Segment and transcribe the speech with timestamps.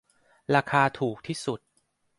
[0.55, 1.59] ราคาถูกที่สุด